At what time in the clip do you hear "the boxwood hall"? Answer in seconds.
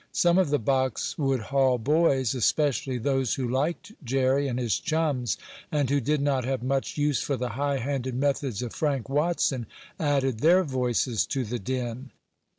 0.49-1.77